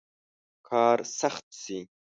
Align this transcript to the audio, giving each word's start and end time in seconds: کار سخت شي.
کار 0.67 0.97
سخت 1.19 1.45
شي. 1.61 1.79